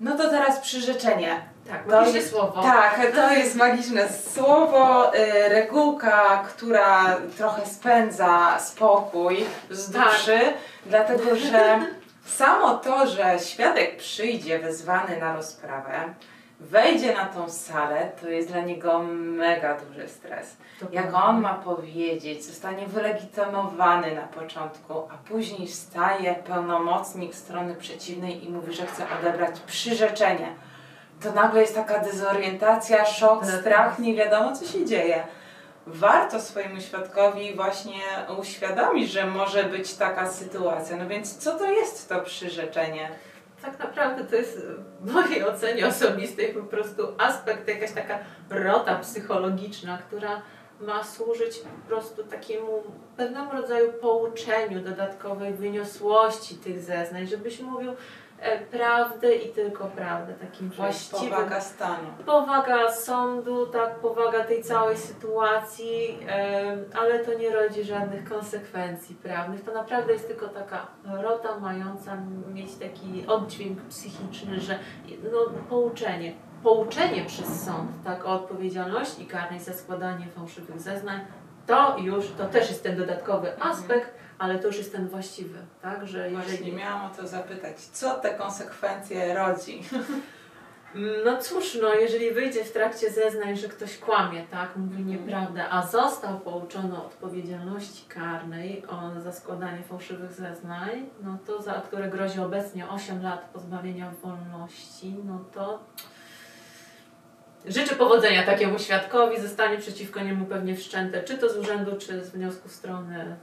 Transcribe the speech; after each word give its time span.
No 0.00 0.16
to 0.16 0.28
teraz 0.30 0.58
przyrzeczenie. 0.60 1.40
Tak, 1.68 1.84
To 1.84 1.90
magiczne 1.90 2.18
jest- 2.18 2.30
słowo. 2.30 2.62
Tak, 2.62 3.00
to 3.14 3.32
jest 3.32 3.56
magiczne 3.56 4.08
słowo, 4.34 5.14
y, 5.16 5.48
regułka, 5.48 6.44
która 6.48 7.16
trochę 7.36 7.66
spędza 7.66 8.58
spokój 8.60 9.44
z 9.70 9.92
Tak. 9.92 10.04
duszy, 10.04 10.38
dlatego 10.86 11.36
że 11.36 11.78
samo 12.26 12.74
to, 12.74 13.06
że 13.06 13.38
świadek 13.38 13.96
przyjdzie 13.96 14.58
wezwany 14.58 15.16
na 15.16 15.36
rozprawę, 15.36 15.92
wejdzie 16.60 17.14
na 17.14 17.24
tą 17.24 17.48
salę, 17.50 18.10
to 18.20 18.28
jest 18.28 18.48
dla 18.48 18.60
niego 18.60 19.02
mega 19.12 19.76
duży 19.80 20.08
stres. 20.08 20.56
Jak 20.92 21.14
on 21.14 21.40
ma 21.40 21.54
powiedzieć, 21.54 22.44
zostanie 22.44 22.86
wylegitymowany 22.86 24.14
na 24.14 24.22
początku, 24.22 24.92
a 24.98 25.28
później 25.28 25.68
wstaje 25.68 26.34
pełnomocnik 26.34 27.34
strony 27.34 27.74
przeciwnej 27.74 28.44
i 28.46 28.50
mówi, 28.50 28.74
że 28.74 28.86
chce 28.86 29.04
odebrać 29.20 29.60
przyrzeczenie. 29.60 30.48
To 31.22 31.32
nagle 31.32 31.60
jest 31.60 31.74
taka 31.74 31.98
dezorientacja, 31.98 33.04
szok, 33.04 33.40
Tak. 33.40 33.60
strach, 33.60 33.98
nie 33.98 34.14
wiadomo 34.14 34.56
co 34.56 34.66
się 34.66 34.84
dzieje. 34.84 35.26
Warto 35.86 36.40
swojemu 36.40 36.80
świadkowi 36.80 37.54
właśnie 37.54 38.00
uświadomić, 38.40 39.10
że 39.10 39.26
może 39.26 39.64
być 39.64 39.94
taka 39.94 40.30
sytuacja. 40.30 40.96
No 40.96 41.08
więc 41.08 41.36
co 41.38 41.58
to 41.58 41.70
jest 41.70 42.08
to 42.08 42.20
przyrzeczenie? 42.20 43.08
Tak 43.62 43.78
naprawdę 43.78 44.24
to 44.24 44.36
jest 44.36 44.66
w 45.00 45.12
mojej 45.12 45.44
ocenie 45.44 45.86
osobistej 45.86 46.54
po 46.54 46.62
prostu 46.62 47.02
aspekt, 47.18 47.68
jakaś 47.68 47.92
taka 47.92 48.18
rota 48.50 48.98
psychologiczna, 48.98 49.98
która 49.98 50.42
ma 50.80 51.04
służyć 51.04 51.58
po 51.58 51.88
prostu 51.88 52.24
takiemu 52.24 52.82
pewnego 53.16 53.52
rodzaju 53.52 53.92
pouczeniu 53.92 54.80
dodatkowej 54.80 55.54
wyniosłości 55.54 56.54
tych 56.54 56.80
zeznań, 56.80 57.26
żebyś 57.26 57.60
mówił 57.60 57.92
e, 58.40 58.58
prawdę 58.58 59.34
i 59.34 59.48
tylko 59.48 59.84
prawdę, 59.84 60.34
takim 60.34 60.70
właściwym 60.70 61.30
powaga 61.30 61.60
stanu. 61.60 62.08
powaga 62.26 62.92
sądu, 62.92 63.66
tak, 63.66 63.94
powaga 63.94 64.44
tej 64.44 64.62
całej 64.64 64.96
sytuacji, 64.96 66.18
ale 66.94 67.18
to 67.18 67.34
nie 67.34 67.50
rodzi 67.50 67.84
żadnych 67.84 68.28
konsekwencji 68.28 69.16
prawnych. 69.16 69.64
To 69.64 69.72
naprawdę 69.72 70.12
jest 70.12 70.28
tylko 70.28 70.48
taka 70.48 70.86
rota 71.04 71.58
mająca 71.60 72.16
mieć 72.54 72.74
taki 72.74 73.26
oddźwięk 73.26 73.80
psychiczny, 73.80 74.60
że 74.60 74.78
no, 75.32 75.38
pouczenie. 75.68 76.32
Pouczenie 76.62 77.24
przez 77.24 77.64
sąd 77.64 77.90
tak, 78.04 78.24
o 78.24 78.28
odpowiedzialności 78.28 79.26
karnej 79.26 79.60
za 79.60 79.72
składanie 79.72 80.26
fałszywych 80.26 80.80
zeznań, 80.80 81.20
to 81.68 81.96
już, 81.98 82.26
to 82.38 82.46
też 82.46 82.68
jest 82.68 82.82
ten 82.82 82.96
dodatkowy 82.96 83.62
aspekt, 83.62 84.14
ale 84.38 84.58
to 84.58 84.66
już 84.66 84.76
jest 84.76 84.92
ten 84.92 85.08
właściwy, 85.08 85.58
tak, 85.82 86.08
że 86.08 86.30
Właśnie 86.30 86.52
jeżeli... 86.52 86.72
miałam 86.72 87.10
o 87.10 87.14
to 87.14 87.28
zapytać, 87.28 87.76
co 87.80 88.14
te 88.14 88.34
konsekwencje 88.34 89.34
rodzi? 89.34 89.82
No 91.24 91.36
cóż, 91.36 91.78
no 91.82 91.94
jeżeli 91.94 92.30
wyjdzie 92.30 92.64
w 92.64 92.72
trakcie 92.72 93.10
zeznań, 93.10 93.56
że 93.56 93.68
ktoś 93.68 93.98
kłamie, 93.98 94.46
tak, 94.50 94.76
mówi 94.76 95.04
nieprawdę, 95.04 95.68
a 95.70 95.86
został 95.86 96.40
pouczony 96.40 96.96
o 96.96 97.06
odpowiedzialności 97.06 98.08
karnej 98.08 98.86
o, 98.86 99.20
za 99.20 99.32
składanie 99.32 99.82
fałszywych 99.82 100.32
zeznań, 100.32 101.10
no 101.22 101.38
to 101.46 101.62
za 101.62 101.72
które 101.72 102.08
grozi 102.08 102.40
obecnie 102.40 102.88
8 102.88 103.22
lat 103.22 103.50
pozbawienia 103.52 104.12
wolności, 104.22 105.16
no 105.24 105.44
to 105.54 105.78
życzę 107.66 107.94
powodzenia 107.96 108.42
takiemu 108.46 108.78
świadkowi, 108.78 109.40
zostanie 109.40 109.78
przeciwko 109.78 110.20
niemu 110.20 110.46
pewnie 110.46 110.76
wszczęte, 110.76 111.22
czy 111.22 111.38
to 111.38 111.48
z 111.50 111.56
urzędu, 111.56 111.96
czy 111.96 112.24
z 112.24 112.30
wniosku 112.30 112.68
strony 112.68 113.36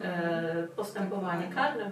e, 0.00 0.66
postępowanie 0.76 1.48
karne. 1.54 1.90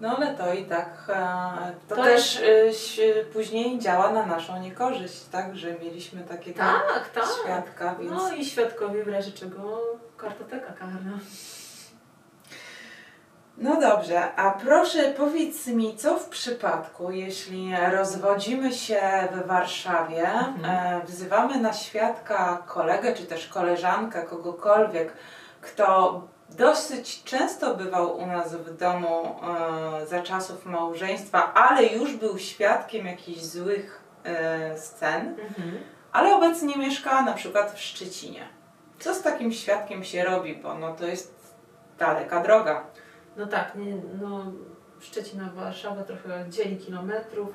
No 0.00 0.16
ale 0.16 0.34
to 0.34 0.54
i 0.54 0.64
tak, 0.64 1.06
e, 1.08 1.72
to, 1.88 1.96
To 1.96 2.02
też 2.04 2.36
y, 2.40 2.68
ś- 2.68 3.00
później 3.32 3.78
działa 3.78 4.12
na 4.12 4.26
naszą 4.26 4.60
niekorzyść, 4.60 5.24
tak, 5.32 5.56
że 5.56 5.72
mieliśmy 5.78 6.22
takiego 6.22 6.58
Tak, 6.58 7.08
tak. 7.14 7.24
świadka, 7.44 7.94
więc 7.94 8.12
No 8.12 8.32
i 8.32 8.44
świadkowie 8.44 9.04
w 9.04 9.08
razie 9.08 9.32
czego 9.32 9.80
kartoteka 10.16 10.72
karna. 10.72 11.18
No 13.60 13.80
dobrze, 13.80 14.34
a 14.36 14.50
proszę 14.50 15.12
powiedz 15.16 15.66
mi, 15.66 15.96
co 15.96 16.16
w 16.18 16.28
przypadku, 16.28 17.10
jeśli 17.10 17.72
rozwodzimy 17.92 18.72
się 18.72 19.00
w 19.32 19.46
Warszawie, 19.46 20.28
Mhm. 20.28 20.64
e, 20.64 21.06
wzywamy 21.06 21.56
na 21.60 21.72
świadka 21.72 22.62
kolegę 22.66 23.12
czy 23.14 23.26
też 23.26 23.48
koleżankę, 23.48 24.22
kogokolwiek, 24.22 25.12
kto 25.60 26.20
dosyć 26.50 27.24
często 27.24 27.74
bywał 27.74 28.16
u 28.18 28.26
nas 28.26 28.54
w 28.54 28.76
domu 28.76 29.36
e, 30.02 30.06
za 30.06 30.22
czasów 30.22 30.66
małżeństwa, 30.66 31.54
ale 31.54 31.86
już 31.86 32.16
był 32.16 32.38
świadkiem 32.38 33.06
jakichś 33.06 33.40
złych 33.40 34.00
e, 34.24 34.78
scen, 34.78 35.36
ale 36.12 36.34
obecnie 36.34 36.76
mieszka 36.76 37.22
na 37.22 37.32
przykład 37.32 37.72
w 37.72 37.80
Szczecinie. 37.80 38.48
Co 38.98 39.14
z 39.14 39.22
takim 39.22 39.52
świadkiem 39.52 40.04
się 40.04 40.24
robi, 40.24 40.56
bo 40.56 40.74
no 40.74 40.92
to 40.94 41.06
jest 41.06 41.54
daleka 41.98 42.42
droga. 42.42 42.84
No 43.40 43.46
tak, 43.46 43.74
nie, 43.74 43.96
no 44.20 44.52
Szczecin 45.00 45.40
a 45.40 45.50
Warszawa 45.50 46.02
trochę 46.02 46.44
dzieli 46.50 46.76
kilometrów, 46.76 47.54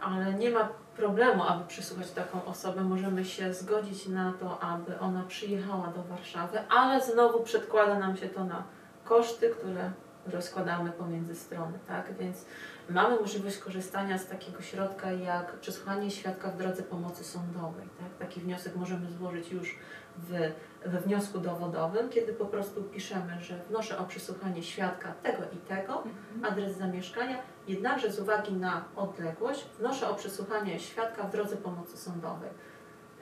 ale 0.00 0.34
nie 0.34 0.50
ma 0.50 0.68
problemu, 0.96 1.42
aby 1.42 1.64
przysłuchać 1.64 2.10
taką 2.10 2.44
osobę. 2.44 2.80
Możemy 2.80 3.24
się 3.24 3.54
zgodzić 3.54 4.06
na 4.06 4.32
to, 4.40 4.60
aby 4.60 4.98
ona 4.98 5.22
przyjechała 5.22 5.86
do 5.86 6.02
Warszawy, 6.02 6.58
ale 6.68 7.00
znowu 7.00 7.40
przedkłada 7.40 7.98
nam 7.98 8.16
się 8.16 8.28
to 8.28 8.44
na 8.44 8.62
koszty, 9.04 9.50
które 9.50 9.92
rozkładamy 10.26 10.92
pomiędzy 10.92 11.34
strony, 11.34 11.78
tak? 11.88 12.12
Więc 12.18 12.44
mamy 12.90 13.20
możliwość 13.20 13.58
korzystania 13.58 14.18
z 14.18 14.26
takiego 14.26 14.62
środka 14.62 15.12
jak 15.12 15.52
przesłuchanie 15.52 16.10
świadka 16.10 16.50
w 16.50 16.56
drodze 16.56 16.82
pomocy 16.82 17.24
sądowej, 17.24 17.88
tak? 17.98 18.28
Taki 18.28 18.40
wniosek 18.40 18.76
możemy 18.76 19.10
złożyć 19.10 19.52
już 19.52 19.78
w, 20.16 20.52
we 20.86 21.00
wniosku 21.00 21.38
dowodowym, 21.38 22.08
kiedy 22.08 22.32
po 22.32 22.46
prostu 22.46 22.82
piszemy, 22.82 23.40
że 23.40 23.58
wnoszę 23.68 23.98
o 23.98 24.04
przesłuchanie 24.04 24.62
świadka 24.62 25.12
tego 25.22 25.42
i 25.52 25.56
tego, 25.56 26.02
adres 26.42 26.76
zamieszkania, 26.76 27.38
jednakże 27.68 28.12
z 28.12 28.20
uwagi 28.20 28.52
na 28.52 28.84
odległość 28.96 29.66
wnoszę 29.78 30.08
o 30.08 30.14
przesłuchanie 30.14 30.80
świadka 30.80 31.22
w 31.22 31.32
drodze 31.32 31.56
pomocy 31.56 31.96
sądowej. 31.96 32.50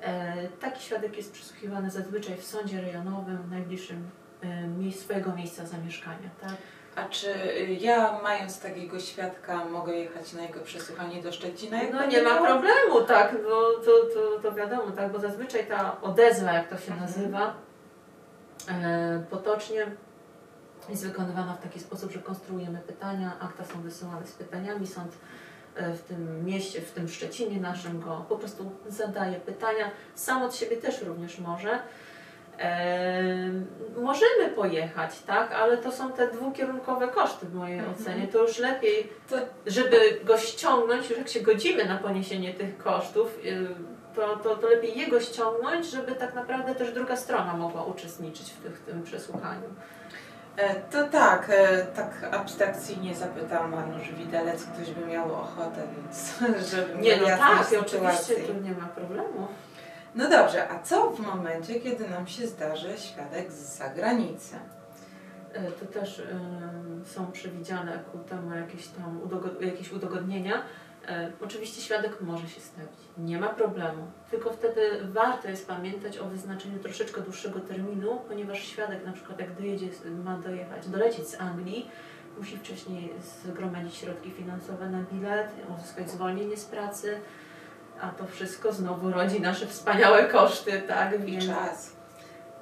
E, 0.01 0.49
taki 0.49 0.83
świadek 0.83 1.17
jest 1.17 1.33
przesłuchiwany 1.33 1.91
zazwyczaj 1.91 2.37
w 2.37 2.45
sądzie 2.45 2.81
rejonowym 2.81 3.43
w 3.43 3.51
najbliższym 3.51 4.11
e, 4.89 4.93
swojego 4.93 5.35
miejsca 5.35 5.67
zamieszkania. 5.67 6.31
Tak? 6.41 6.57
A 6.99 7.09
czy 7.09 7.35
ja, 7.81 8.21
mając 8.23 8.61
takiego 8.61 9.01
świadka, 9.01 9.65
mogę 9.65 9.95
jechać 9.95 10.33
na 10.33 10.43
jego 10.43 10.61
przesłuchanie 10.61 11.23
do 11.23 11.33
Szczecina? 11.33 11.83
jak 11.83 11.93
No 11.93 12.07
nie 12.07 12.23
ma 12.23 12.35
problemu, 12.37 13.01
tak, 13.09 13.33
no, 13.33 13.61
to, 13.85 13.91
to, 14.15 14.43
to 14.43 14.55
wiadomo, 14.57 14.91
tak, 14.91 15.13
bo 15.13 15.19
zazwyczaj 15.19 15.67
ta 15.67 16.01
odezwa, 16.03 16.53
jak 16.53 16.69
to 16.69 16.77
się 16.79 16.93
Mhm. 16.93 17.01
nazywa, 17.01 17.55
e, 18.69 19.23
potocznie 19.31 19.87
jest 20.89 21.07
wykonywana 21.07 21.55
w 21.55 21.63
taki 21.63 21.81
sposób, 21.81 22.13
że 22.13 22.19
konstruujemy 22.19 22.79
pytania, 22.87 23.33
akta 23.41 23.65
są 23.65 23.83
wysyłane 23.83 24.27
z 24.27 24.33
pytaniami, 24.33 24.87
sąd 24.87 25.13
e, 25.77 25.93
w 25.93 26.03
tym 26.03 26.45
mieście, 26.45 26.81
w 26.81 26.91
tym 26.91 27.09
Szczecinie 27.09 27.61
naszym 27.61 28.01
go 28.01 28.25
po 28.29 28.37
prostu 28.37 28.71
zadaje 28.89 29.41
pytania, 29.41 29.91
sam 30.15 30.43
od 30.43 30.57
siebie 30.57 30.77
też 30.77 31.03
również 31.03 31.39
może. 31.39 31.79
Możemy 33.97 34.49
pojechać, 34.57 35.19
tak, 35.27 35.53
ale 35.53 35.77
to 35.77 35.93
są 35.93 36.13
te 36.13 36.29
dwukierunkowe 36.31 37.09
koszty 37.09 37.47
w 37.47 37.55
mojej 37.55 37.79
Mhm. 37.79 37.97
ocenie. 38.01 38.27
To 38.29 38.43
już 38.43 38.59
lepiej 38.59 39.13
żeby 39.67 40.21
go 40.25 40.39
ściągnąć, 40.39 41.11
już 41.11 41.19
jak 41.19 41.29
się 41.29 41.41
godzimy 41.41 41.85
na 41.85 41.97
poniesienie 41.99 42.55
tych 42.55 42.79
kosztów, 42.79 43.45
yy, 43.45 43.69
to, 44.15 44.37
to, 44.37 44.57
to 44.57 44.69
lepiej 44.69 44.99
jego 44.99 45.21
ściągnąć, 45.21 45.87
żeby 45.91 46.13
tak 46.15 46.35
naprawdę 46.35 46.75
też 46.75 46.93
druga 46.93 47.17
strona 47.17 47.55
mogła 47.55 47.85
uczestniczyć 47.85 48.51
w, 48.51 48.63
tych, 48.63 48.73
w 48.73 48.85
tym 48.87 49.03
przesłuchaniu. 49.03 49.69
e, 50.57 50.75
to 50.75 51.09
tak, 51.09 51.47
e, 51.51 51.87
tak 51.97 52.11
abstrakcyjnie 52.35 53.15
zapytam 53.15 53.71
Manusz 53.71 54.13
Widelec, 54.13 54.65
ktoś 54.65 54.91
by 54.91 55.07
miał 55.07 55.35
ochotę, 55.35 55.83
więc 55.97 56.35
żeby 56.71 56.99
Nie, 57.03 57.17
no 57.17 57.27
tak, 57.27 57.61
oczywiście 57.61 57.85
sytuacji. 57.85 58.37
tu 58.37 58.53
nie 58.63 58.73
ma 58.73 58.87
problemu. 58.87 59.49
No 60.15 60.31
dobrze, 60.31 60.69
a 60.69 60.83
co 60.83 61.11
w 61.11 61.21
momencie, 61.21 61.81
kiedy 61.81 62.09
nam 62.09 62.27
się 62.27 62.47
zdarzy 62.47 62.99
świadek 62.99 63.53
z 63.53 63.77
zagranicy? 63.79 64.57
Yy, 65.55 65.73
To 65.73 65.87
też 65.87 66.19
yy, 66.19 67.05
są 67.05 67.33
przewidziane 67.33 67.99
ku 68.13 68.19
temu 68.19 68.55
jakieś 68.55 68.89
tam 68.89 69.21
jakieś 69.61 69.93
udogodnienia. 69.93 70.55
Yy, 71.09 71.33
Oczywiście 71.45 71.83
świadek 71.83 72.21
może 72.21 72.49
się 72.49 72.61
stawić, 72.61 72.99
nie 73.19 73.39
ma 73.39 73.49
problemu. 73.49 74.03
Tylko 74.31 74.53
wtedy 74.53 74.81
warto 75.13 75.49
jest 75.49 75.69
pamiętać 75.69 76.19
o 76.19 76.25
wyznaczeniu 76.25 76.79
troszeczkę 76.79 77.21
dłuższego 77.21 77.61
terminu, 77.61 78.21
ponieważ 78.29 78.59
świadek 78.59 79.07
na 79.07 79.13
przykład 79.13 79.41
jak 79.41 79.55
dojedzie, 79.55 79.87
ma 80.25 80.39
dojechać, 80.39 80.89
dolecieć 80.89 81.29
z 81.29 81.41
Anglii, 81.41 81.91
musi 82.39 82.57
wcześniej 82.57 83.13
zgromadzić 83.45 83.95
środki 83.95 84.31
finansowe 84.31 84.91
na 84.91 85.03
bilet, 85.13 85.49
uzyskać 85.79 86.11
zwolnienie 86.11 86.57
z 86.57 86.65
pracy, 86.65 87.21
a 88.01 88.09
to 88.09 88.27
wszystko 88.27 88.73
znowu 88.73 89.11
rodzi 89.11 89.41
nasze 89.41 89.67
wspaniałe 89.67 90.25
koszty, 90.25 90.83
tak? 90.89 91.15
I 91.21 91.33
Więc 91.33 91.47
czas. 91.47 91.93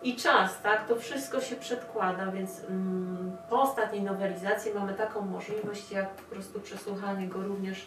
i 0.03 0.17
czas, 0.17 0.63
tak? 0.63 0.89
To 0.89 0.97
wszystko 0.97 1.41
się 1.41 1.57
przedkłada, 1.57 2.27
więc 2.27 2.65
mm, 2.69 3.37
po 3.51 3.63
ostatniej 3.63 4.03
nowelizacji 4.03 4.75
mamy 4.75 4.95
taką 4.95 5.21
możliwość, 5.21 5.91
jak 5.91 6.09
po 6.15 6.35
prostu 6.35 6.61
przesłuchanie 6.61 7.29
go 7.29 7.43
również 7.43 7.87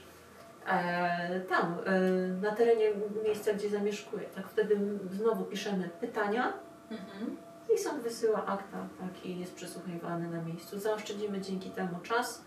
e, 0.67 1.39
tam, 1.39 1.77
e, 1.85 1.99
na 2.41 2.51
terenie 2.51 2.85
miejsca, 3.25 3.53
gdzie 3.53 3.69
zamieszkuje. 3.69 4.23
Tak 4.35 4.47
wtedy 4.47 4.77
znowu 5.11 5.43
piszemy 5.43 5.89
pytania 5.89 6.53
Mhm. 6.91 7.37
i 7.75 7.77
sąd 7.77 8.03
wysyła 8.03 8.45
akta 8.45 8.77
tak, 8.99 9.25
i 9.25 9.39
jest 9.39 9.55
przesłuchiwany 9.55 10.27
na 10.27 10.41
miejscu. 10.41 10.79
Zaoszczędzimy 10.79 11.41
dzięki 11.41 11.69
temu 11.69 11.99
czas. 12.03 12.41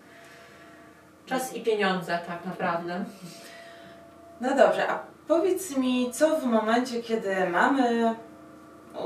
Czas 1.27 1.55
i 1.55 1.63
pieniądze 1.63 2.19
tak 2.27 2.45
naprawdę. 2.45 3.05
No 4.43 4.57
dobrze, 4.57 4.91
a 4.91 4.99
powiedz 5.29 5.77
mi, 5.77 6.11
co 6.13 6.37
w 6.41 6.45
momencie, 6.45 7.03
kiedy 7.03 7.49
mamy, 7.51 8.15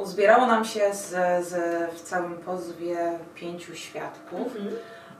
uzbierało 0.02 0.46
nam 0.46 0.64
się 0.64 0.94
z, 0.94 1.08
z, 1.46 1.54
w 1.94 2.00
całym 2.02 2.36
pozwie 2.36 3.18
pięciu 3.34 3.74
świadków, 3.74 4.56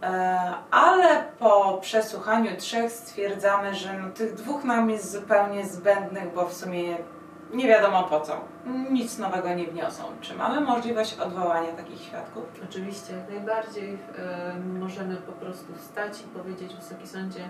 e, 0.02 0.54
ale 0.70 1.24
po 1.38 1.78
przesłuchaniu 1.82 2.56
trzech 2.56 2.92
stwierdzamy, 2.92 3.74
że 3.74 3.98
no, 3.98 4.10
tych 4.10 4.34
dwóch 4.34 4.64
nam 4.64 4.90
jest 4.90 5.12
zupełnie 5.12 5.66
zbędnych, 5.66 6.34
bo 6.34 6.46
w 6.46 6.54
sumie 6.54 6.96
nie 7.52 7.68
wiadomo 7.68 8.02
po 8.02 8.20
co, 8.20 8.40
nic 8.90 9.18
nowego 9.18 9.54
nie 9.54 9.66
wniosą. 9.66 10.02
Czy 10.20 10.34
mamy 10.34 10.60
możliwość 10.60 11.18
odwołania 11.18 11.72
takich 11.72 12.02
świadków? 12.02 12.44
Oczywiście, 12.70 13.16
jak 13.16 13.30
najbardziej 13.30 13.98
e, 14.18 14.54
możemy 14.78 15.16
po 15.16 15.32
prostu 15.32 15.74
wstać 15.74 16.20
i 16.20 16.24
powiedzieć 16.24 16.74
Wysoki 16.74 17.06
Sądzie, 17.06 17.48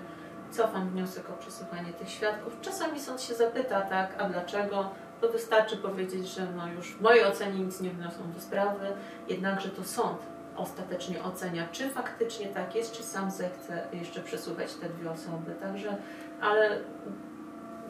cofam 0.56 0.88
wniosek 0.88 1.30
o 1.30 1.32
przesłuchanie 1.32 1.92
tych 1.92 2.10
świadków. 2.10 2.60
Czasami 2.60 3.00
sąd 3.00 3.22
się 3.22 3.34
zapyta, 3.34 3.80
tak, 3.80 4.14
a 4.18 4.28
dlaczego? 4.28 4.90
To 5.20 5.28
wystarczy 5.28 5.76
powiedzieć, 5.76 6.28
że 6.28 6.46
no 6.56 6.68
już 6.68 6.92
w 6.92 7.00
mojej 7.00 7.24
ocenie 7.24 7.58
nic 7.58 7.80
nie 7.80 7.90
wniosą 7.90 8.32
do 8.34 8.40
sprawy, 8.40 8.86
jednakże 9.28 9.68
to 9.68 9.84
sąd 9.84 10.18
ostatecznie 10.56 11.22
ocenia, 11.22 11.68
czy 11.72 11.90
faktycznie 11.90 12.46
tak 12.46 12.74
jest, 12.74 12.92
czy 12.92 13.02
sam 13.02 13.30
zechce 13.30 13.82
jeszcze 13.92 14.20
przesłuchać 14.20 14.74
te 14.74 14.88
dwie 14.88 15.10
osoby. 15.10 15.54
Także, 15.60 15.96
ale 16.40 16.78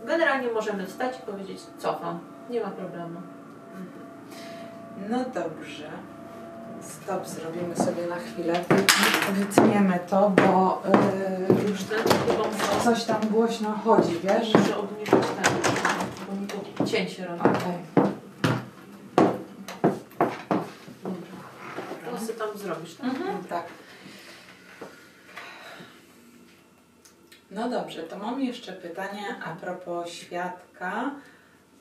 generalnie 0.04 0.48
możemy 0.52 0.86
wstać 0.86 1.19
i 1.19 1.22
powiedzieć, 1.22 1.60
cofam, 1.78 2.19
nie 2.50 2.60
ma 2.60 2.70
problemu. 2.70 3.20
No 5.08 5.19
dobrze. 5.19 5.90
Stop, 6.80 7.26
zrobimy 7.26 7.76
sobie 7.76 8.06
na 8.06 8.16
chwilę. 8.16 8.64
Wytniemy 9.32 9.98
to, 10.10 10.30
bo 10.30 10.82
yy, 10.84 11.70
Już 11.70 11.84
ten 11.84 11.98
chyba 11.98 12.44
muszę 12.48 12.72
coś 12.86 13.04
tam 13.04 13.28
głośno 13.28 13.72
chodzi, 13.72 14.20
wiesz? 14.20 14.54
Muszę 14.54 14.76
obniżyć 14.76 15.10
ten, 15.10 15.54
bo 16.26 16.34
mi 16.34 16.46
tu 16.46 16.86
cięcie 16.86 17.26
robi. 17.26 17.40
To 22.10 22.18
sobie 22.18 22.38
tam 22.38 22.58
zrobisz, 22.58 22.94
tak? 22.94 23.04
Mhm, 23.06 23.44
tak. 23.44 23.66
No 27.50 27.68
dobrze, 27.68 28.02
to 28.02 28.18
mam 28.18 28.40
jeszcze 28.40 28.72
pytanie 28.72 29.36
a 29.44 29.56
propos 29.56 30.08
świadka. 30.08 31.10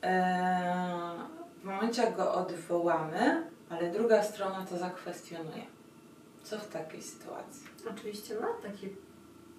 Eee, 0.02 1.20
w 1.62 1.64
momencie, 1.64 2.02
jak 2.02 2.16
go 2.16 2.34
odwołamy, 2.34 3.44
ale 3.70 3.92
druga 3.92 4.24
strona 4.24 4.66
to 4.70 4.78
zakwestionuje. 4.78 5.66
Co 6.44 6.60
w 6.60 6.68
takiej 6.68 7.04
sytuacji? 7.04 7.68
Oczywiście 7.90 8.36
ma 8.36 8.70
takie 8.70 8.88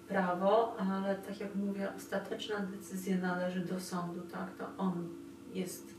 prawo, 0.07 0.75
ale 0.79 1.15
tak 1.15 1.39
jak 1.39 1.55
mówię, 1.55 1.87
ostateczna 1.97 2.55
decyzja 2.59 3.17
należy 3.17 3.59
do 3.59 3.79
sądu, 3.79 4.21
tak? 4.21 4.47
To 4.57 4.65
on 4.77 5.09
jest 5.53 5.93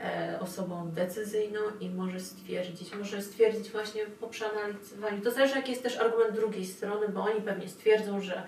e, 0.00 0.38
osobą 0.40 0.90
decyzyjną 0.90 1.60
i 1.80 1.90
może 1.90 2.20
stwierdzić, 2.20 2.94
może 2.94 3.22
stwierdzić 3.22 3.70
właśnie 3.70 4.06
po 4.06 4.26
przeanalizowaniu. 4.26 5.20
To 5.22 5.30
zależy 5.30 5.56
jaki 5.56 5.70
jest 5.70 5.82
też 5.82 5.98
argument 5.98 6.34
drugiej 6.34 6.66
strony, 6.66 7.08
bo 7.08 7.22
oni 7.22 7.40
pewnie 7.40 7.68
stwierdzą, 7.68 8.20
że 8.20 8.42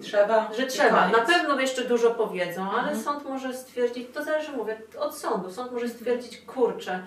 Trzeba? 0.00 0.50
Że 0.54 0.66
trzeba. 0.66 1.08
Na 1.08 1.20
pewno 1.20 1.60
jeszcze 1.60 1.84
dużo 1.84 2.10
powiedzą, 2.10 2.70
ale 2.70 2.78
Mhm. 2.92 3.02
sąd 3.02 3.24
może 3.24 3.54
stwierdzić, 3.54 4.08
to 4.14 4.24
zależy, 4.24 4.52
mówię, 4.52 4.76
od 4.98 5.18
sądu. 5.18 5.50
Sąd 5.50 5.72
może 5.72 5.88
stwierdzić, 5.88 6.38
kurczę, 6.38 7.06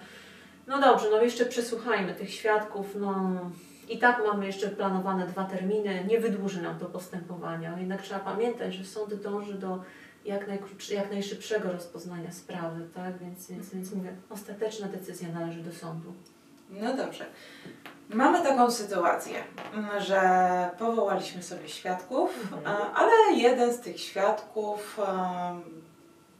no 0.67 0.79
dobrze, 0.79 1.07
no 1.11 1.21
jeszcze 1.21 1.45
przesłuchajmy 1.45 2.13
tych 2.13 2.33
świadków, 2.33 2.95
no 2.95 3.39
i 3.89 3.99
tak 3.99 4.21
mamy 4.27 4.45
jeszcze 4.45 4.67
planowane 4.69 5.27
dwa 5.27 5.43
terminy, 5.43 6.05
nie 6.07 6.19
wydłuży 6.19 6.61
nam 6.61 6.79
to 6.79 6.85
postępowania. 6.85 7.79
Jednak 7.79 8.01
trzeba 8.01 8.19
pamiętać, 8.19 8.73
że 8.73 8.85
sąd 8.85 9.13
dąży 9.13 9.53
do 9.53 9.83
jak, 10.25 10.45
jak 10.91 11.11
najszybszego 11.11 11.71
rozpoznania 11.71 12.31
sprawy, 12.31 12.87
tak? 12.95 13.17
Więc, 13.17 13.47
więc, 13.51 13.69
więc 13.73 13.91
mówię, 13.93 14.15
ostateczna 14.29 14.87
decyzja 14.87 15.29
należy 15.29 15.59
do 15.63 15.73
sądu. 15.73 16.13
No 16.69 16.93
dobrze. 16.97 17.25
Mamy 18.09 18.41
taką 18.43 18.71
sytuację, 18.71 19.35
że 19.99 20.19
powołaliśmy 20.79 21.43
sobie 21.43 21.67
świadków, 21.69 22.53
Mhm. 22.53 22.77
ale 22.95 23.11
jeden 23.37 23.73
z 23.73 23.79
tych 23.79 23.99
świadków, 23.99 24.99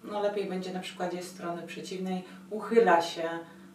no 0.04 0.20
lepiej 0.22 0.50
będzie 0.50 0.74
na 0.74 0.80
przykładzie 0.80 1.24
strony 1.24 1.62
przeciwnej, 1.68 2.24
uchyla 2.50 3.02
się 3.02 3.30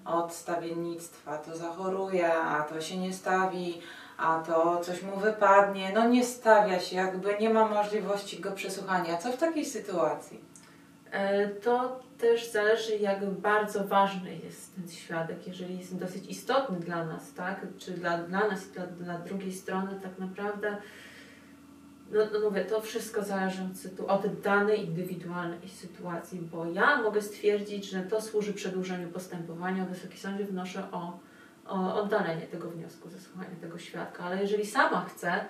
od 0.06 0.34
stawiennictwa, 0.34 1.38
to 1.38 1.56
zachoruje, 1.56 2.34
a 2.34 2.62
to 2.62 2.80
się 2.80 2.96
nie 2.96 3.12
stawi, 3.12 3.80
a 4.18 4.42
to 4.46 4.80
coś 4.80 5.02
mu 5.02 5.16
wypadnie, 5.16 5.92
no 5.94 6.08
nie 6.08 6.24
stawia 6.24 6.80
się, 6.80 6.96
jakby 6.96 7.36
nie 7.40 7.50
ma 7.50 7.68
możliwości 7.68 8.40
go 8.40 8.52
przesłuchania. 8.52 9.16
Co 9.18 9.32
w 9.32 9.36
takiej 9.36 9.64
sytuacji? 9.64 10.40
E, 11.10 11.48
To 11.48 12.00
też 12.18 12.50
zależy, 12.52 12.96
jak 12.96 13.24
bardzo 13.30 13.84
ważny 13.84 14.36
jest 14.44 14.74
ten 14.74 14.88
świadek. 14.88 15.46
Jeżeli 15.46 15.78
jest 15.78 15.96
dosyć 15.96 16.26
istotny 16.26 16.80
dla 16.80 17.04
nas, 17.04 17.32
tak? 17.32 17.60
czy 17.78 17.90
dla, 17.92 18.18
dla 18.18 18.48
nas 18.48 18.66
i 18.66 18.70
dla, 18.72 18.86
dla 18.86 19.18
drugiej 19.18 19.52
strony, 19.52 20.00
tak 20.02 20.18
naprawdę, 20.18 20.76
no, 22.10 22.20
no 22.32 22.50
mówię, 22.50 22.64
to 22.64 22.80
wszystko 22.80 23.22
zależy 23.22 23.62
od, 24.08 24.24
od 24.26 24.40
danej 24.40 24.84
indywidualnej 24.84 25.68
sytuacji, 25.68 26.38
bo 26.52 26.64
ja 26.66 27.02
mogę 27.02 27.22
stwierdzić, 27.22 27.84
że 27.84 28.02
to 28.02 28.20
służy 28.20 28.52
przedłużeniu 28.52 29.08
postępowania. 29.08 29.84
Wysoki 29.84 30.18
Sądzie 30.18 30.44
wnoszę 30.44 30.82
o, 30.92 31.18
o 31.66 32.02
oddalenie 32.02 32.46
tego 32.46 32.70
wniosku, 32.70 33.08
zesłuchanie 33.08 33.56
tego 33.60 33.78
świadka, 33.78 34.24
ale 34.24 34.40
jeżeli 34.40 34.66
sama 34.66 35.04
chcę, 35.04 35.44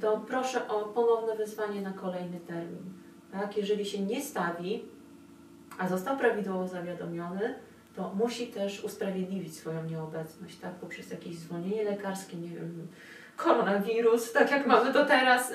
to 0.00 0.24
proszę 0.28 0.68
o 0.68 0.84
ponowne 0.84 1.36
wezwanie 1.36 1.82
na 1.82 1.92
kolejny 1.92 2.40
termin. 2.40 2.92
Tak? 3.32 3.56
Jeżeli 3.56 3.84
się 3.84 4.00
nie 4.00 4.22
stawi, 4.22 4.84
a 5.78 5.88
został 5.88 6.18
prawidłowo 6.18 6.68
zawiadomiony, 6.68 7.54
to 7.96 8.14
musi 8.14 8.46
też 8.46 8.84
usprawiedliwić 8.84 9.56
swoją 9.56 9.84
nieobecność, 9.84 10.58
tak? 10.58 10.74
Poprzez 10.74 11.10
jakieś 11.10 11.36
zwolnienie 11.36 11.84
lekarskie, 11.84 12.36
nie 12.36 12.48
wiem, 12.48 12.88
koronawirus, 13.42 14.32
tak 14.32 14.50
jak 14.50 14.66
mamy 14.66 14.92
to 14.92 15.06
teraz, 15.06 15.52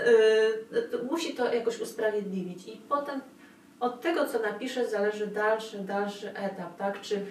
to 0.92 1.04
musi 1.04 1.34
to 1.34 1.54
jakoś 1.54 1.82
usprawiedliwić. 1.82 2.68
I 2.68 2.82
potem 2.90 3.22
od 3.80 4.02
tego, 4.02 4.26
co 4.26 4.40
napisze, 4.40 4.88
zależy 4.88 5.28
dalszy, 5.28 5.78
dalszy 5.80 6.30
etap, 6.30 6.78
tak? 6.78 7.02
Czy 7.02 7.26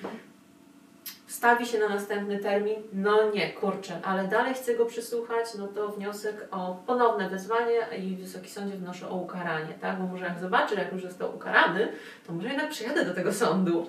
stawi 1.26 1.66
się 1.66 1.78
na 1.78 1.88
następny 1.88 2.38
termin? 2.38 2.75
No 2.92 3.30
nie, 3.35 3.52
kurczę, 3.52 4.00
ale 4.02 4.28
dalej 4.28 4.54
chcę 4.54 4.75
go 4.75 4.87
przysłuchać, 4.87 5.54
no 5.59 5.68
to 5.68 5.88
wniosek 5.88 6.49
o 6.50 6.83
ponowne 6.87 7.28
wezwanie 7.28 7.78
i 7.99 8.16
Wysoki 8.16 8.50
Sądzie 8.50 8.76
wnoszę 8.76 9.09
o 9.09 9.14
ukaranie, 9.14 9.75
tak? 9.80 9.99
Bo 9.99 10.06
może 10.06 10.25
jak 10.25 10.38
zobaczę, 10.38 10.75
jak 10.75 10.92
już 10.92 11.02
został 11.02 11.37
ukarany, 11.37 11.88
to 12.26 12.33
może 12.33 12.49
jednak 12.49 12.71
przyjadę 12.71 13.04
do 13.04 13.14
tego 13.14 13.33
sądu. 13.33 13.87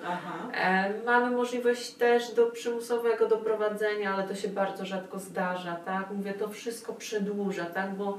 E, 0.54 0.92
mamy 1.06 1.36
możliwość 1.36 1.90
też 1.90 2.34
do 2.34 2.46
przymusowego 2.46 3.28
doprowadzenia, 3.28 4.14
ale 4.14 4.28
to 4.28 4.34
się 4.34 4.48
bardzo 4.48 4.84
rzadko 4.86 5.18
zdarza, 5.18 5.76
tak? 5.76 6.10
Mówię, 6.10 6.34
to 6.34 6.48
wszystko 6.48 6.92
przedłuża, 6.92 7.64
tak? 7.64 7.94
Bo 7.94 8.18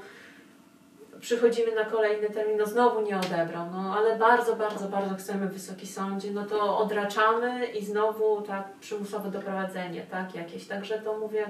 przychodzimy 1.22 1.76
na 1.76 1.86
kolejny 1.86 2.30
termin, 2.30 2.58
no 2.58 2.66
znowu 2.66 3.02
nie 3.02 3.18
odebrał, 3.18 3.70
no 3.72 3.96
ale 3.98 4.18
bardzo, 4.18 4.56
bardzo, 4.56 4.88
bardzo 4.90 5.16
chcemy 5.16 5.48
Wysoki 5.48 5.88
Sądzie, 5.88 6.32
no 6.32 6.46
to 6.46 6.78
odraczamy 6.78 7.66
i 7.66 7.86
znowu 7.86 8.42
tak 8.42 8.74
przymusowe 8.80 9.32
doprowadzenie, 9.32 10.02
tak? 10.12 10.36
Jakieś, 10.36 10.68
także 10.68 11.00
to 11.00 11.18
mówię, 11.20 11.50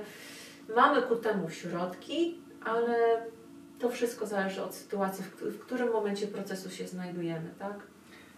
mamy 0.75 1.01
ku 1.01 1.15
temu 1.15 1.49
środki, 1.49 2.37
ale 2.65 3.21
to 3.79 3.89
wszystko 3.89 4.25
zależy 4.25 4.63
od 4.63 4.75
sytuacji, 4.75 5.23
w, 5.23 5.59
którym 5.59 5.91
momencie 5.91 6.27
procesu 6.27 6.69
się 6.69 6.87
znajdujemy, 6.87 7.49
tak? 7.59 7.73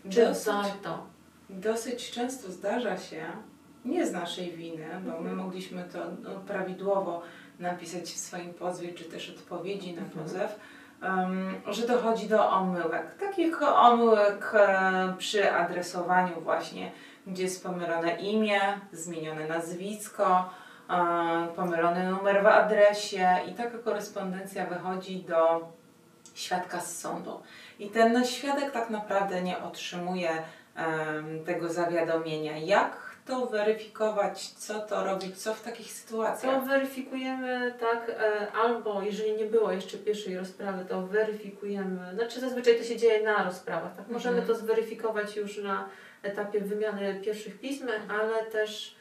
Czy 0.10 0.26
Dosyć, 0.26 0.46
warto? 0.54 1.06
dosyć 1.50 2.12
często 2.12 2.52
zdarza 2.52 2.98
się, 2.98 3.26
nie 3.86 4.08
z 4.08 4.12
naszej 4.12 4.52
winy, 4.52 4.88
bo 5.06 5.12
my 5.12 5.18
Mhm. 5.18 5.38
mogliśmy 5.38 5.84
to 5.94 6.00
no, 6.24 6.30
prawidłowo 6.48 7.22
napisać 7.60 8.04
w 8.04 8.18
swoim 8.18 8.54
pozwie, 8.54 8.94
czy 8.94 9.04
też 9.04 9.30
odpowiedzi 9.30 9.94
na 9.94 10.02
Mhm. 10.02 10.26
pozew, 10.26 10.60
że 11.68 11.88
dochodzi 11.88 12.28
do 12.28 12.50
omyłek. 12.50 13.16
Takich 13.20 13.62
omyłek 13.64 14.52
e, 14.56 15.14
przy 15.18 15.54
adresowaniu 15.54 16.42
właśnie, 16.42 16.92
gdzie 17.28 17.44
jest 17.44 17.64
pomylone 17.64 18.16
imię, 18.16 18.60
zmienione 18.92 19.48
nazwisko, 19.48 20.50
e, 20.90 21.48
pomylony 21.56 22.12
numer 22.12 22.44
w 22.44 22.48
adresie 22.48 23.28
i 23.50 23.54
taka 23.54 23.78
korespondencja 23.78 24.66
wychodzi 24.66 25.24
do 25.24 25.70
świadka 26.34 26.80
z 26.80 27.00
sądu. 27.00 27.42
I 27.80 27.90
ten 27.90 28.26
świadek 28.26 28.72
tak 28.72 28.90
naprawdę 28.90 29.42
nie 29.42 29.64
otrzymuje 29.64 30.30
tego 31.46 31.70
zawiadomienia. 31.70 32.58
Jak 32.58 33.11
to 33.26 33.46
weryfikować, 33.46 34.50
co 34.50 34.80
to 34.80 35.04
robić, 35.06 35.38
co 35.38 35.54
w 35.54 35.62
takich 35.62 35.92
sytuacjach? 35.92 36.56
To 36.56 36.62
weryfikujemy, 36.62 37.74
tak, 37.80 38.10
e, 38.10 38.52
albo 38.52 39.02
jeżeli 39.02 39.34
nie 39.34 39.46
było 39.46 39.72
jeszcze 39.72 39.98
pierwszej 39.98 40.38
rozprawy, 40.38 40.86
to 40.86 41.08
weryfikujemy, 41.08 42.14
znaczy 42.14 42.40
zazwyczaj 42.40 42.78
to 42.78 42.84
się 42.84 42.98
dzieje 42.98 43.24
na 43.24 43.44
rozprawach, 43.44 43.96
tak, 43.98 44.08
możemy 44.08 44.38
Mhm. 44.40 44.48
to 44.58 44.66
zweryfikować 44.66 45.36
już 45.38 45.58
na 45.58 45.90
etapie 46.24 46.62
wymiany 46.62 47.22
pierwszych 47.24 47.60
pism, 47.60 47.88
ale 48.10 48.46
też 48.46 48.96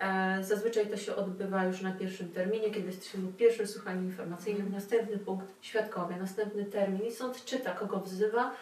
e, 0.00 0.38
zazwyczaj 0.42 0.86
to 0.86 0.96
się 0.96 1.16
odbywa 1.16 1.64
już 1.64 1.80
na 1.82 1.92
pierwszym 1.92 2.28
terminie, 2.32 2.70
kiedy 2.70 2.86
jesteśmy 2.86 3.32
pierwszym 3.32 3.66
słuchaniu 3.66 4.02
informacyjnym, 4.02 4.66
Mhm. 4.66 4.82
następny 4.82 5.18
punkt, 5.18 5.46
świadkowie, 5.60 6.16
następny 6.16 6.64
termin 6.64 7.02
i 7.06 7.12
sąd 7.12 7.44
czyta, 7.44 7.70
kogo 7.70 8.00
wzywa, 8.00 8.52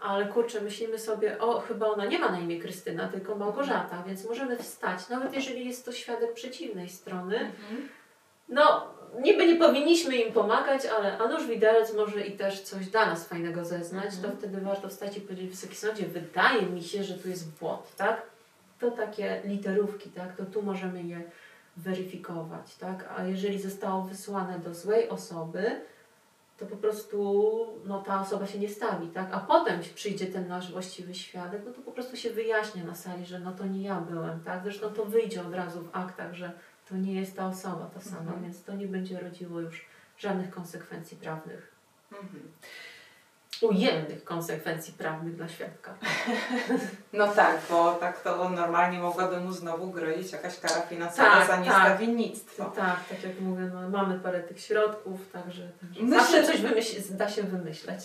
ale 0.00 0.26
kurczę, 0.26 0.60
myślimy 0.60 0.98
sobie, 0.98 1.38
o, 1.38 1.60
chyba 1.60 1.86
ona 1.86 2.04
nie 2.06 2.18
ma 2.18 2.30
na 2.32 2.40
imię 2.40 2.60
Krystyna, 2.60 3.08
tylko 3.08 3.34
Małgorzata, 3.34 4.02
więc 4.06 4.24
możemy 4.28 4.56
wstać, 4.56 5.08
nawet 5.08 5.34
jeżeli 5.34 5.66
jest 5.66 5.84
to 5.84 5.92
świadek 5.92 6.34
przeciwnej 6.34 6.88
strony, 6.88 7.36
Mhm. 7.40 7.88
no, 8.48 8.86
niby 9.22 9.46
nie 9.46 9.56
powinniśmy 9.56 10.16
im 10.16 10.32
pomagać, 10.32 10.86
ale 10.86 11.18
a 11.18 11.28
nuż 11.28 11.46
widelec 11.46 11.94
może 11.94 12.20
i 12.26 12.32
też 12.36 12.60
coś 12.60 12.86
dla 12.86 13.06
nas 13.06 13.28
fajnego 13.28 13.64
zeznać, 13.64 14.04
Mhm. 14.14 14.22
to 14.32 14.38
wtedy 14.38 14.60
warto 14.60 14.88
wstać 14.88 15.16
i 15.16 15.20
powiedzieć 15.20 15.50
Wysoki 15.50 15.76
Sądzie, 15.76 16.06
wydaje 16.06 16.62
mi 16.62 16.82
się, 16.82 17.04
że 17.04 17.14
tu 17.14 17.28
jest 17.28 17.58
błąd, 17.58 17.96
tak? 17.96 18.22
To 18.80 18.90
takie 18.90 19.40
literówki, 19.44 20.10
tak? 20.10 20.36
To 20.36 20.44
tu 20.44 20.62
możemy 20.62 21.02
je 21.02 21.22
weryfikować, 21.76 22.74
tak? 22.76 23.08
A 23.16 23.24
jeżeli 23.24 23.60
zostało 23.62 24.02
wysłane 24.02 24.58
do 24.58 24.74
złej 24.74 25.08
osoby, 25.08 25.80
to 26.58 26.66
po 26.66 26.76
prostu 26.76 27.18
no, 27.84 28.02
ta 28.02 28.20
osoba 28.20 28.46
się 28.46 28.58
nie 28.58 28.68
stawi, 28.68 29.08
tak? 29.08 29.28
A 29.32 29.40
potem 29.40 29.80
przyjdzie 29.94 30.26
ten 30.26 30.48
nasz 30.48 30.72
właściwy 30.72 31.14
świadek, 31.14 31.62
no 31.66 31.72
to 31.72 31.82
po 31.82 31.92
prostu 31.92 32.16
się 32.16 32.30
wyjaśnia 32.30 32.84
na 32.84 32.94
sali, 32.94 33.26
że 33.26 33.38
no 33.40 33.52
to 33.52 33.66
nie 33.66 33.82
ja 33.82 34.00
byłem, 34.00 34.40
tak? 34.40 34.62
Zresztą 34.62 34.90
to 34.90 35.04
wyjdzie 35.04 35.42
od 35.42 35.54
razu 35.54 35.82
w 35.84 35.88
aktach, 35.96 36.34
że 36.34 36.52
to 36.88 36.96
nie 36.96 37.12
jest 37.12 37.36
ta 37.36 37.46
osoba 37.46 37.90
ta 37.94 38.00
sama, 38.00 38.20
Mhm. 38.20 38.42
więc 38.42 38.62
to 38.64 38.74
nie 38.74 38.86
będzie 38.86 39.20
rodziło 39.20 39.60
już 39.60 39.86
żadnych 40.18 40.50
konsekwencji 40.50 41.16
prawnych. 41.16 41.72
Mhm. 42.12 42.42
Ujemnych 43.62 44.24
konsekwencji 44.24 44.92
prawnych 44.92 45.36
dla 45.36 45.48
świadka. 45.48 45.94
No 47.12 47.28
tak, 47.28 47.60
bo 47.70 47.92
tak 47.92 48.20
to 48.20 48.48
normalnie 48.48 48.98
mogłaby 48.98 49.40
mu 49.40 49.52
znowu 49.52 49.90
grozić 49.90 50.32
jakaś 50.32 50.60
kara 50.60 50.80
finansowa 50.80 51.30
Tak, 51.30 51.46
za 51.46 51.52
tak. 51.52 51.64
niestawiennictwo. 51.64 52.64
Tak, 52.64 52.96
tak 53.08 53.24
jak 53.24 53.40
mówię, 53.40 53.70
no, 53.74 53.88
mamy 53.88 54.18
parę 54.18 54.40
tych 54.40 54.60
środków, 54.60 55.30
także, 55.32 55.68
także 55.80 56.02
Myślę, 56.02 56.18
zawsze 56.20 56.44
coś 56.44 56.60
wymyśl, 56.60 57.16
da 57.16 57.28
się 57.28 57.42
wymyśleć. 57.42 58.00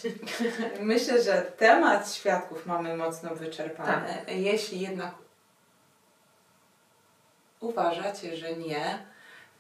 Myślę, 0.80 1.24
że 1.24 1.42
temat 1.42 2.14
świadków 2.14 2.66
mamy 2.66 2.98
mocno 2.98 3.36
wyczerpany. 3.36 3.92
Tak. 4.08 4.36
Jeśli 4.36 4.80
jednak 4.80 5.12
uważacie, 7.60 8.38
że 8.38 8.56
nie, 8.56 9.00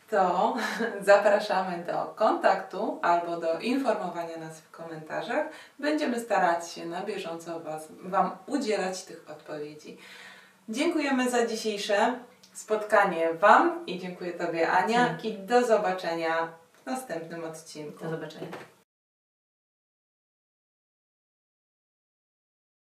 to 0.09 0.55
zapraszamy 1.01 1.83
do 1.83 2.13
kontaktu 2.15 2.99
albo 3.01 3.37
do 3.37 3.59
informowania 3.59 4.37
nas 4.37 4.59
w 4.59 4.71
komentarzach. 4.71 5.45
Będziemy 5.79 6.19
starać 6.19 6.71
się 6.71 6.85
na 6.85 7.01
bieżąco 7.01 7.59
was, 7.59 7.87
Wam 8.01 8.31
udzielać 8.47 9.03
tych 9.03 9.29
odpowiedzi. 9.29 9.97
Dziękujemy 10.69 11.29
za 11.29 11.47
dzisiejsze 11.47 12.19
spotkanie 12.53 13.33
Wam 13.33 13.85
i 13.85 13.99
dziękuję 13.99 14.31
Tobie 14.31 14.71
Ania 14.71 15.17
i 15.23 15.33
do 15.33 15.65
zobaczenia 15.65 16.47
w 16.73 16.85
następnym 16.85 17.43
odcinku. 17.43 18.03
Do 18.03 18.09
zobaczenia. 18.09 18.47